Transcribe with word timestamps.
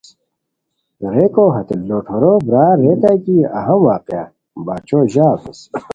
ریکو 1.13 1.45
ہتے 1.55 1.75
لوٹھورو 1.87 2.33
برار 2.45 2.73
ریتائے 2.83 3.17
کی 3.25 3.35
اہم 3.59 3.79
واقعہ 3.87 4.23
باچھو 4.65 4.99
ژاؤو 5.13 5.35
ہیس 5.41 5.59